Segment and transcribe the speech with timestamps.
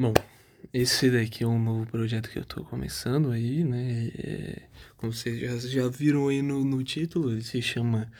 [0.00, 0.14] Bom,
[0.72, 4.10] esse daqui é um novo projeto que eu tô começando aí, né?
[4.16, 4.62] É,
[4.96, 8.10] como vocês já, já viram aí no, no título, ele se chama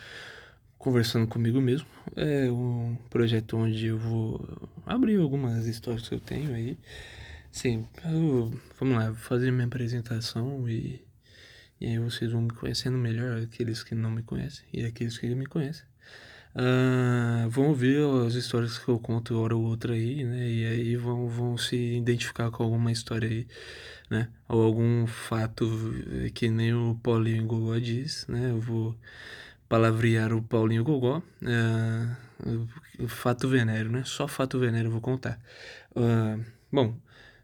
[0.77, 1.87] Conversando Comigo Mesmo.
[2.15, 4.47] É um projeto onde eu vou
[4.85, 6.77] abrir algumas histórias que eu tenho aí.
[7.51, 11.03] Sim, eu, vamos lá, vou fazer minha apresentação e,
[11.81, 15.35] e aí vocês vão me conhecendo melhor, aqueles que não me conhecem e aqueles que
[15.35, 15.87] me conhecem.
[16.55, 20.51] Uh, vão ouvir as histórias que eu conto hora ou outra aí, né?
[20.51, 23.47] E aí vão, vão se identificar com alguma história aí,
[24.11, 24.29] né?
[24.49, 25.67] Ou algum fato
[26.35, 28.51] que nem o Paulinho Gogó diz, né?
[28.51, 28.97] Eu vou
[29.69, 31.23] palavrear o Paulinho Gogó.
[31.43, 34.03] Uh, fato venéreo, né?
[34.05, 35.41] Só fato venéreo eu vou contar.
[35.93, 36.99] Uh, bom,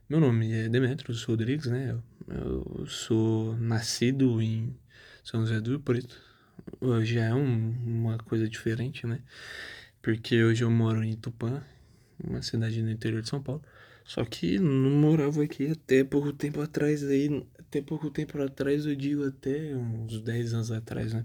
[0.09, 1.97] meu nome é Demetrios Rodrigues, né?
[2.29, 4.77] Eu, eu sou nascido em
[5.23, 6.21] São José do Rio Preto,
[7.03, 9.21] já é um, uma coisa diferente, né?
[10.03, 11.63] Porque hoje eu moro em Tupã,
[12.23, 13.63] uma cidade no interior de São Paulo.
[14.05, 18.95] Só que não morava aqui até pouco tempo atrás aí, até pouco tempo atrás, eu
[18.95, 21.25] digo até uns 10 anos atrás, né?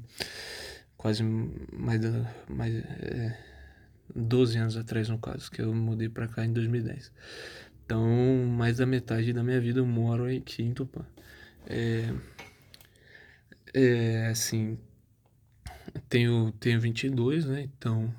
[0.98, 2.02] Quase mais,
[2.50, 3.38] mais é,
[4.16, 7.12] 12 anos atrás, no caso, que eu mudei pra cá em 2010.
[7.86, 8.04] Então,
[8.48, 11.06] mais da metade da minha vida eu moro aqui em Tupã.
[11.68, 12.12] É,
[13.74, 14.78] é assim,
[16.10, 17.62] tenho, tenho 22, né?
[17.78, 18.14] Então,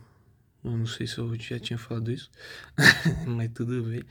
[0.65, 2.31] eu não sei se eu já tinha falado isso,
[3.27, 4.03] mas tudo bem.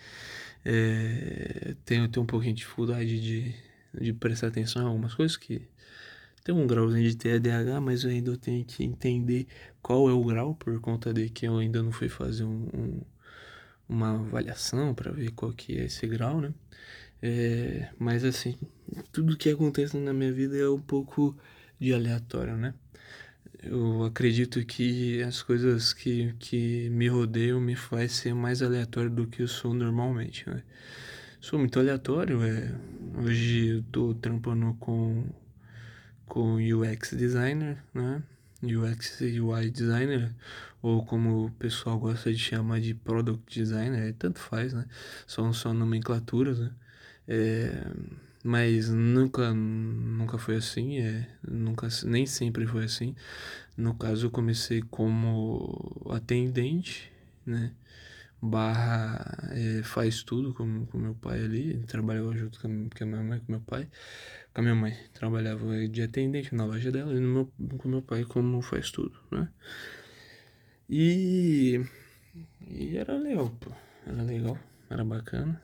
[0.64, 3.56] É, tenho, tenho um pouquinho de dificuldade de,
[4.00, 5.68] de prestar atenção em algumas coisas que
[6.44, 9.48] tem um grauzinho de TDAH, mas eu ainda tenho que entender
[9.82, 13.02] qual é o grau, por conta de que eu ainda não fui fazer um, um,
[13.88, 16.54] uma avaliação para ver qual que é esse grau, né?
[17.22, 18.58] É, mas assim,
[19.12, 21.38] tudo que acontece na minha vida é um pouco
[21.80, 22.74] de aleatório, né?
[23.64, 29.28] Eu acredito que as coisas que, que me rodeiam me faz ser mais aleatório do
[29.28, 30.64] que eu sou normalmente, né?
[31.40, 32.74] Sou muito aleatório, é...
[33.20, 35.26] Hoje eu tô trampando com,
[36.26, 38.24] com UX designer, né?
[38.64, 40.34] UX e UI designer,
[40.82, 44.86] ou como o pessoal gosta de chamar de product designer, tanto faz, né?
[45.28, 46.72] São só nomenclaturas, né?
[47.28, 47.86] É
[48.44, 53.16] mas nunca nunca foi assim é nunca nem sempre foi assim.
[53.78, 57.12] No caso eu comecei como atendente
[57.46, 57.74] né
[58.42, 61.78] barra é, faz tudo com, com meu pai ali.
[61.88, 63.88] Trabalhava junto com, com a minha mãe com meu pai.
[64.54, 67.28] Com a minha mãe trabalhava de atendente na loja dela e no
[67.60, 69.50] meu, com meu pai como faz tudo né.
[70.90, 71.82] E
[72.68, 73.72] e era legal pô.
[74.08, 74.58] Era legal
[74.90, 75.62] era bacana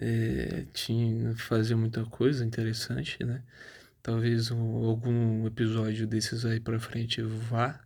[0.00, 3.42] é, tinha fazer muita coisa interessante, né?
[4.02, 7.80] Talvez um, algum episódio desses aí pra frente vá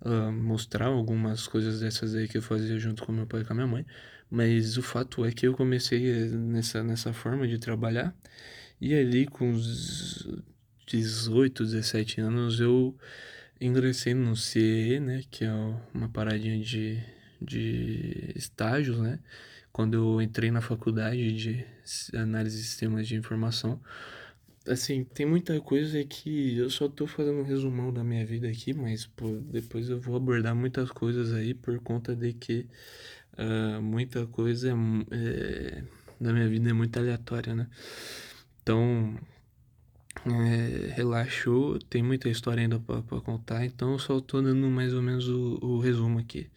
[0.00, 3.52] uh, mostrar algumas coisas dessas aí que eu fazia junto com meu pai e com
[3.52, 3.86] a minha mãe.
[4.30, 8.14] Mas o fato é que eu comecei nessa, nessa forma de trabalhar
[8.80, 10.26] e ali com uns
[10.86, 12.96] 18, 17 anos eu
[13.60, 15.22] ingressei no CE, né?
[15.30, 15.52] Que é
[15.92, 17.02] uma paradinha de,
[17.40, 19.18] de estágios, né?
[19.74, 21.66] Quando eu entrei na faculdade de
[22.16, 23.80] análise de sistemas de informação.
[24.68, 28.72] Assim, tem muita coisa que eu só tô fazendo um resumão da minha vida aqui,
[28.72, 32.68] mas pô, depois eu vou abordar muitas coisas aí por conta de que
[33.36, 34.72] uh, muita coisa
[35.10, 35.82] é,
[36.20, 37.66] da minha vida é muito aleatória, né?
[38.62, 39.18] Então,
[40.24, 45.02] é, relaxou, tem muita história ainda para contar, então eu só tô dando mais ou
[45.02, 46.48] menos o, o resumo aqui.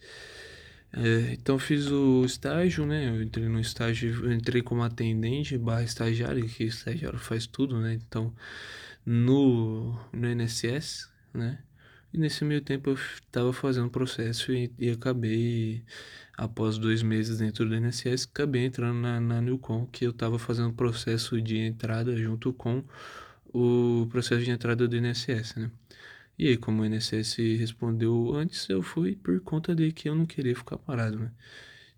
[0.92, 3.08] É, então fiz o estágio, né?
[3.08, 7.94] Eu entrei no estágio, entrei como atendente barra estagiário, que estagiário faz tudo, né?
[7.94, 8.34] Então
[9.04, 11.58] no, no NSS, né?
[12.12, 15.84] E nesse meio tempo eu estava fazendo processo e, e, acabei,
[16.36, 20.72] após dois meses dentro do NSS, acabei entrando na, na Newcom, que eu estava fazendo
[20.72, 22.82] processo de entrada junto com
[23.52, 25.70] o processo de entrada do INSS, né?
[26.38, 30.24] E aí, como o INSS respondeu antes, eu fui por conta de que eu não
[30.24, 31.32] queria ficar parado, né?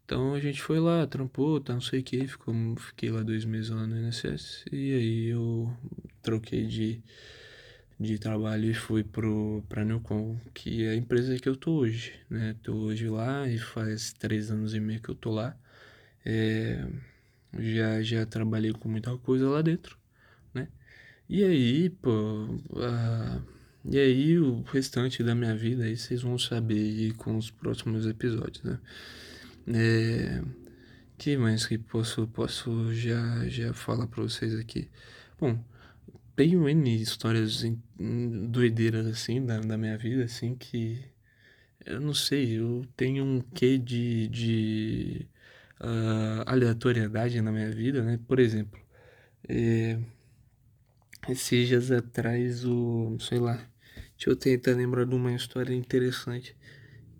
[0.05, 3.45] Então a gente foi lá, trampou, tá, não sei o que, ficou, fiquei lá dois
[3.45, 4.65] meses lá no INSS.
[4.73, 5.71] E aí eu
[6.23, 7.03] troquei de,
[7.99, 12.15] de trabalho e fui pro, pra Newcom, que é a empresa que eu tô hoje,
[12.31, 12.57] né?
[12.63, 15.57] Tô hoje lá e faz três anos e meio que eu tô lá.
[16.25, 16.87] É,
[17.59, 19.99] já, já trabalhei com muita coisa lá dentro,
[20.55, 20.69] né?
[21.29, 22.11] E aí, pô...
[22.71, 28.07] Uh, e aí o restante da minha vida aí vocês vão saber com os próximos
[28.07, 28.79] episódios, né?
[29.69, 30.43] É,
[31.19, 34.89] que mais que posso posso já já falar para vocês aqui?
[35.39, 35.63] Bom,
[36.37, 37.65] tenho N histórias
[38.49, 41.03] doideiras assim da, da minha vida assim que
[41.85, 45.27] eu não sei, eu tenho um quê de, de
[45.81, 48.19] uh, aleatoriedade na minha vida, né?
[48.29, 48.79] Por exemplo,
[49.49, 49.99] é,
[51.29, 53.57] esses dias atrás, o, sei lá,
[54.17, 56.57] deixa eu tentar lembrar de uma história interessante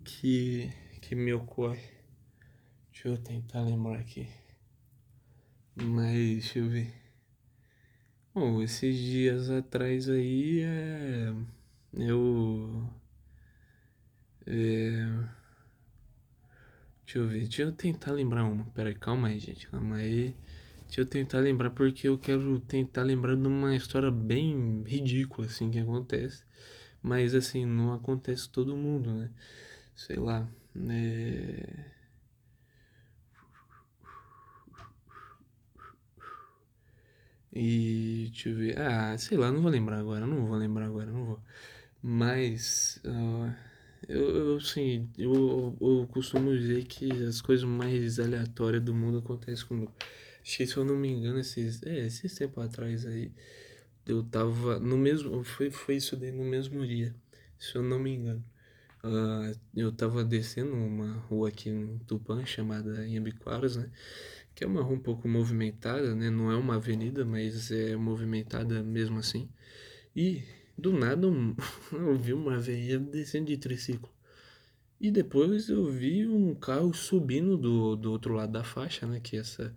[0.03, 0.71] que,
[1.01, 1.89] que me ocorre.
[2.91, 4.27] Deixa eu tentar lembrar aqui.
[5.75, 6.93] Mas deixa eu ver.
[8.33, 11.33] Bom, esses dias atrás aí é,
[11.93, 12.89] eu.
[14.45, 15.05] É,
[17.05, 18.65] deixa eu ver, deixa eu tentar lembrar uma.
[18.71, 20.35] Pera aí, calma aí, gente, calma aí.
[20.91, 25.71] Deixa eu tentar lembrar porque eu quero tentar lembrar de uma história bem ridícula assim
[25.71, 26.43] que acontece.
[27.01, 29.29] Mas assim, não acontece todo mundo, né?
[29.95, 30.45] Sei lá.
[30.89, 31.85] É...
[37.53, 38.77] E deixa eu ver.
[38.77, 41.39] Ah, sei lá, não vou lembrar agora, não vou lembrar agora, não vou.
[42.03, 43.53] Mas uh,
[44.09, 49.65] eu, eu assim, eu, eu costumo dizer que as coisas mais aleatórias do mundo acontecem
[49.65, 49.93] comigo.
[50.43, 53.31] Se eu não me engano, esses, é, esses tempos atrás aí,
[54.05, 55.43] eu tava no mesmo.
[55.43, 57.15] Foi, foi isso daí no mesmo dia,
[57.59, 58.43] se eu não me engano.
[59.03, 63.89] Uh, eu tava descendo uma rua aqui em Tupã chamada Iambiquaras, né?
[64.53, 66.29] que é uma rua um pouco movimentada, né?
[66.29, 69.49] Não é uma avenida, mas é movimentada mesmo assim.
[70.15, 70.43] E
[70.77, 71.27] do nada
[71.91, 74.09] eu vi uma veia descendo de triciclo.
[74.99, 79.19] E depois eu vi um carro subindo do, do outro lado da faixa, né?
[79.19, 79.75] Que essa,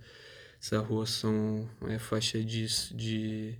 [0.64, 3.54] essa rua são é faixa de, de,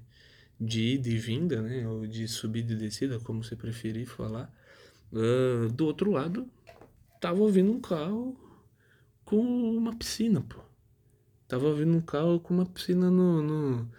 [0.58, 1.86] de ida e vinda, né?
[1.86, 4.50] Ou de subida e descida, como você preferir falar.
[5.12, 6.48] Uh, do outro lado,
[7.20, 8.34] tava vindo um carro
[9.22, 10.60] com uma piscina, pô.
[11.46, 13.92] Tava vindo um carro com uma piscina no, no,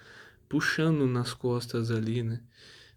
[0.49, 2.41] puxando nas costas ali, né?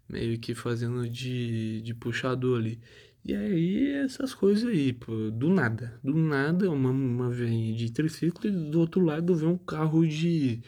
[0.09, 2.79] Meio que fazendo de, de puxador ali.
[3.25, 5.99] E aí essas coisas aí, pô, do nada.
[6.03, 10.61] Do nada, uma, uma vem de triciclo e do outro lado vem um carro de.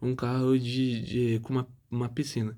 [0.00, 1.02] Um carro de.
[1.02, 2.56] de com uma, uma piscina.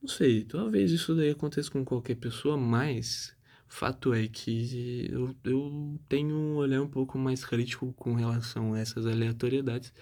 [0.00, 3.36] Não sei, talvez isso daí aconteça com qualquer pessoa, mas
[3.68, 8.80] fato é que eu, eu tenho um olhar um pouco mais crítico com relação a
[8.80, 9.92] essas aleatoriedades.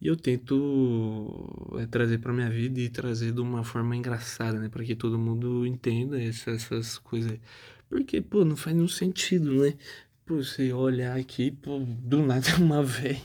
[0.00, 4.68] E eu tento é, trazer para minha vida e trazer de uma forma engraçada, né?
[4.68, 7.38] Para que todo mundo entenda essas, essas coisas.
[7.92, 9.74] Porque, pô, não faz nenhum sentido, né?
[10.24, 13.20] Pô, você olhar aqui, pô, do nada uma velha.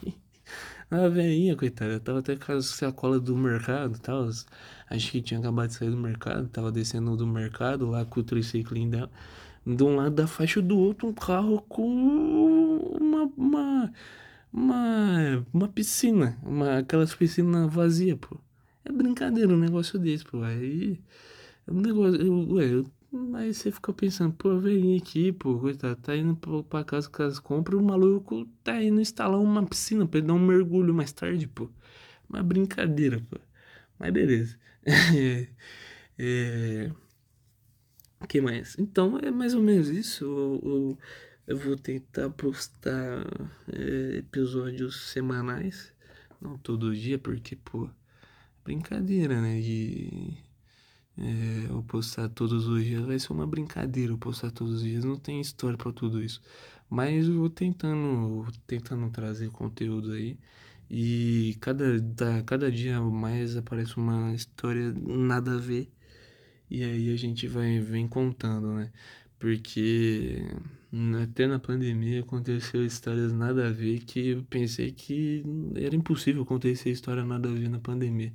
[0.91, 2.01] Uma velhinha, coitada.
[2.01, 4.27] Tava até com a sacola do mercado e tal.
[4.89, 6.49] Acho que tinha acabado de sair do mercado.
[6.49, 9.11] Tava descendo do mercado lá com o triciclinho dela.
[9.65, 11.87] De um lado da faixa do outro, um carro com
[12.99, 13.93] uma, uma
[14.51, 18.37] uma, uma piscina, uma, aquelas piscinas vazias, pô.
[18.83, 20.43] É brincadeira um negócio desse, pô.
[20.43, 20.99] Aí,
[21.65, 22.85] é um negócio, eu, ué, eu,
[23.35, 27.39] aí você fica pensando, pô, vem aqui, pô, coitado, tá indo pra, casa com as
[27.39, 31.47] compras, o maluco tá indo instalar uma piscina pra ele dar um mergulho mais tarde,
[31.47, 31.69] pô.
[32.29, 33.39] Uma brincadeira, pô.
[33.99, 34.59] Mas beleza.
[34.85, 35.47] é,
[36.17, 36.91] é...
[38.19, 38.75] O que mais?
[38.79, 40.25] Então é mais ou menos isso.
[40.27, 40.97] O, o,
[41.47, 43.25] eu vou tentar postar
[43.71, 45.93] é, episódios semanais,
[46.41, 47.89] não todo dia, porque, pô,
[48.65, 49.61] brincadeira, né?
[49.61, 50.37] De
[51.19, 54.13] é, eu postar todos os dias vai ser uma brincadeira.
[54.13, 56.41] Eu postar todos os dias não tem história para tudo isso.
[56.89, 60.37] Mas eu vou tentando, tentando trazer conteúdo aí.
[60.89, 65.91] E cada, da, cada dia mais aparece uma história nada a ver.
[66.69, 68.91] E aí a gente vai vem contando, né?
[69.39, 70.43] Porque
[71.23, 75.43] até na pandemia aconteceu histórias nada a ver que eu pensei que
[75.75, 78.33] era impossível acontecer história nada a ver na pandemia.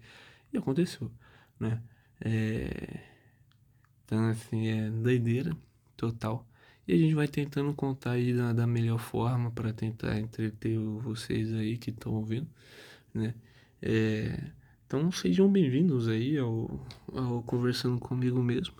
[0.52, 1.10] E aconteceu,
[1.60, 1.82] né?
[2.24, 3.00] É...
[4.04, 5.56] Então, assim, é doideira
[5.96, 6.46] total.
[6.86, 11.52] E a gente vai tentando contar aí da, da melhor forma para tentar entreter vocês
[11.54, 12.48] aí que estão ouvindo,
[13.14, 13.34] né?
[13.80, 14.50] É...
[14.86, 18.74] Então sejam bem-vindos aí ao, ao Conversando Comigo Mesmo.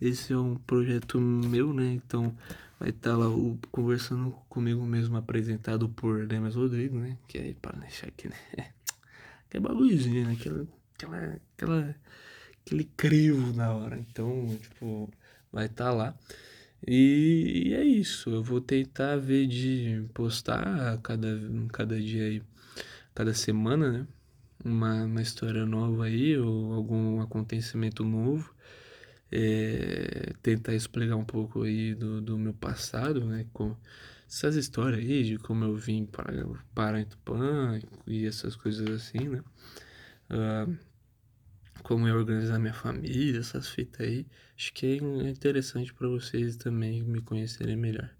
[0.00, 1.94] Esse é um projeto meu, né?
[1.94, 2.36] Então
[2.78, 7.16] vai estar tá lá o, conversando comigo mesmo, apresentado por Demas Rodrigo, né?
[7.26, 8.36] Que é para deixar aqui, né?
[9.48, 10.32] Que é bagulhozinho, né?
[10.32, 11.96] Aquela, aquela, aquela,
[12.64, 13.98] aquele crivo na hora.
[13.98, 15.10] Então, tipo,
[15.52, 16.14] vai estar tá lá.
[16.86, 18.30] E, e, é isso.
[18.30, 21.28] Eu vou tentar ver de postar cada,
[21.72, 22.42] cada dia aí,
[23.14, 24.06] cada semana, né?
[24.64, 28.54] Uma, uma história nova aí, ou algum acontecimento novo
[29.34, 33.44] é, tentar explicar um pouco aí do, do meu passado, né?
[33.52, 33.76] Com
[34.28, 37.04] essas histórias aí de como eu vim para, para
[38.06, 39.42] e essas coisas assim, né?
[40.30, 40.78] Uh,
[41.84, 44.26] como eu organizar minha família, essas fitas aí.
[44.56, 48.10] Acho que é interessante para vocês também me conhecerem melhor.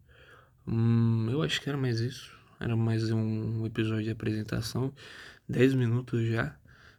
[0.66, 2.30] Hum, eu acho que era mais isso.
[2.60, 4.92] Era mais um episódio de apresentação.
[5.48, 6.54] 10 minutos já.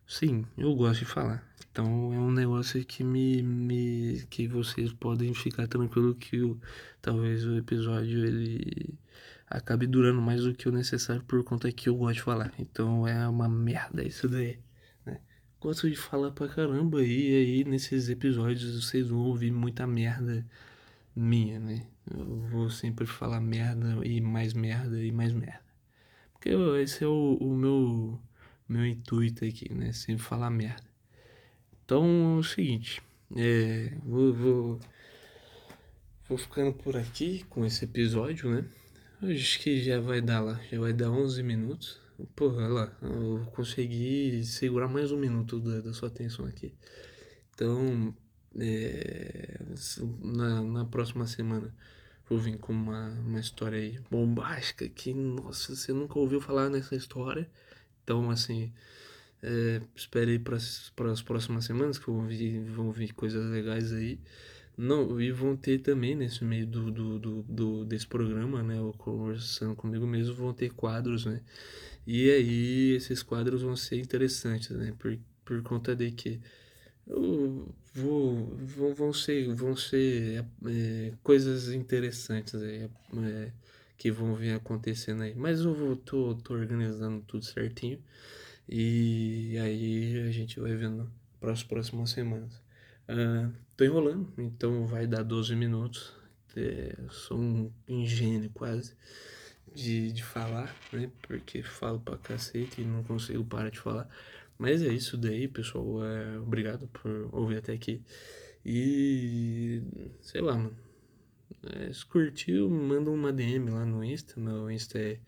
[0.07, 1.47] Sim, eu gosto de falar.
[1.71, 6.59] Então é um negócio que me, me que vocês podem ficar tranquilo que o,
[7.01, 8.97] talvez o episódio ele
[9.47, 12.51] acabe durando mais do que o necessário por conta que eu gosto de falar.
[12.57, 14.59] Então é uma merda isso daí?
[15.65, 20.45] Gosto de falar pra caramba e aí nesses episódios vocês vão ouvir muita merda
[21.15, 21.87] minha, né?
[22.07, 25.65] Eu vou sempre falar merda e mais merda e mais merda.
[26.33, 26.49] Porque
[26.83, 28.21] esse é o, o meu,
[28.69, 29.91] meu intuito aqui, né?
[29.91, 30.83] Sempre falar merda.
[31.83, 33.01] Então é o seguinte,
[33.35, 34.79] é, vou, vou,
[36.29, 38.65] vou ficando por aqui com esse episódio, né?
[39.19, 42.04] Acho que já vai dar lá, já vai dar 11 minutos.
[42.33, 46.73] Porra, lá, eu consegui segurar mais um minuto da, da sua atenção aqui.
[47.53, 48.15] Então,
[48.57, 49.59] é,
[50.21, 51.75] na, na próxima semana
[52.29, 56.95] vou vir com uma, uma história aí bombástica que, nossa, você nunca ouviu falar nessa
[56.95, 57.49] história.
[58.03, 58.71] Então, assim,
[59.43, 64.21] é, espere aí para as próximas semanas que vão vir, vão vir coisas legais aí.
[64.77, 68.75] Não, e vão ter também nesse meio do, do, do, do desse programa, né?
[68.97, 71.41] Conversando comigo mesmo, vão ter quadros, né?
[72.05, 74.93] E aí esses quadros vão ser interessantes, né?
[74.99, 76.41] Por, por conta de que
[77.07, 83.51] eu vou, vão, vão ser, vão ser é, coisas interessantes aí, é,
[83.97, 85.33] que vão vir acontecendo aí.
[85.35, 87.99] Mas eu vou, tô, tô organizando tudo certinho.
[88.67, 92.64] E aí a gente vai vendo para as próximas semanas.
[93.07, 96.13] Uh, tô enrolando, então vai dar 12 minutos.
[96.55, 98.93] É, sou um ingênuo quase
[99.73, 101.11] de, de falar, né?
[101.21, 104.09] Porque falo pra cacete e não consigo parar de falar.
[104.57, 106.03] Mas é isso daí, pessoal.
[106.05, 108.01] É, obrigado por ouvir até aqui.
[108.65, 109.83] E
[110.21, 110.75] sei lá, mano.
[111.63, 114.39] É, se curtiu, manda uma DM lá no Insta.
[114.39, 115.19] Meu Insta é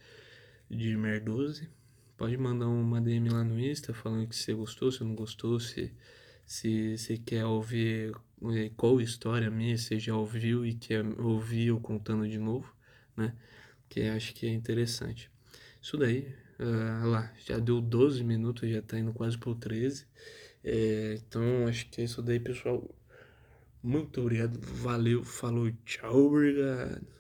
[0.70, 1.68] de Mer12.
[2.16, 5.92] Pode mandar uma DM lá no Insta falando que você gostou, se não gostou, se
[6.48, 8.16] se você quer ouvir
[8.56, 12.74] é, qual história minha você já ouviu e quer ouvir eu contando de novo,
[13.16, 13.36] né?
[13.90, 15.30] Que acho que é interessante.
[15.82, 20.08] Isso daí, uh, lá, já deu 12 minutos, já tá indo quase pro 13.
[20.64, 22.90] É, então acho que é isso daí, pessoal.
[23.84, 27.17] Muito obrigado, valeu, falou, tchau, obrigado.